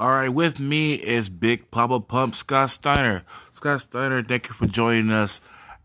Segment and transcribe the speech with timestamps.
[0.00, 3.24] All right, with me is Big Poppa Pump Scott Steiner.
[3.52, 5.40] Scott Steiner, thank you for joining us.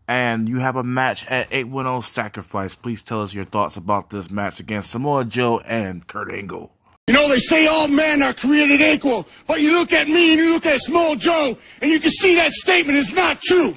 [0.06, 2.76] And you have a match at 810 Sacrifice.
[2.76, 6.70] Please tell us your thoughts about this match against Samoa Joe and Kurt Angle.
[7.08, 10.40] You know, they say all men are created equal, but you look at me and
[10.40, 13.74] you look at Samoa Joe, and you can see that statement is not true.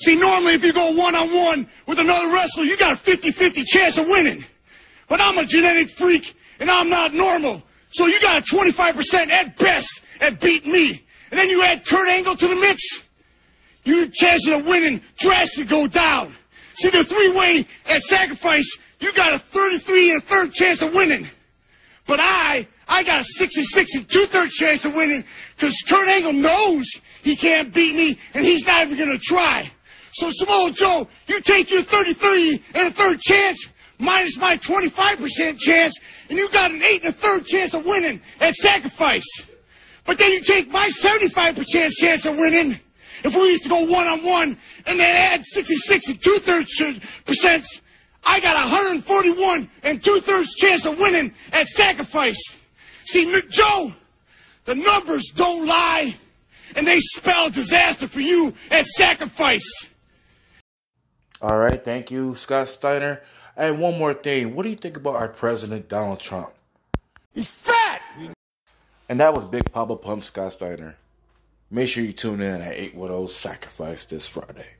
[0.00, 3.30] See, normally if you go one on one with another wrestler, you got a 50
[3.30, 4.44] 50 chance of winning.
[5.08, 7.62] But I'm a genetic freak, and I'm not normal.
[7.90, 11.04] So you got a 25% at best at beating me.
[11.30, 12.82] And then you add Kurt Angle to the mix,
[13.84, 16.34] your chances of winning drastically go down.
[16.74, 20.94] See, the three way at sacrifice, you got a 33 and a third chance of
[20.94, 21.26] winning.
[22.06, 25.24] But I, I got a 66 and two thirds chance of winning
[25.56, 26.86] because Kurt Angle knows
[27.22, 29.70] he can't beat me and he's not even going to try.
[30.12, 35.98] So Samoa Joe, you take your 33 and a third chance minus my 25% chance,
[36.28, 39.26] and you got an 8 and a third chance of winning at sacrifice.
[40.04, 41.66] But then you take my 75%
[41.98, 42.80] chance of winning,
[43.24, 44.56] if we used to go one on one,
[44.86, 46.80] and then add 66 and two thirds
[47.24, 47.66] percent,
[48.24, 52.40] I got 141 and two thirds chance of winning at sacrifice.
[53.06, 53.92] See, Joe,
[54.64, 56.14] the numbers don't lie,
[56.76, 59.68] and they spell disaster for you at sacrifice.
[61.40, 63.22] All right, thank you, Scott Steiner.
[63.56, 66.50] And one more thing, what do you think about our president, Donald Trump?
[67.32, 68.02] He's fat!
[69.08, 70.96] And that was Big Poppa Pump Scott Steiner.
[71.70, 74.77] Make sure you tune in at 810 Sacrifice this Friday.